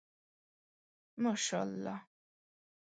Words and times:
ماشاءالله 1.19 1.97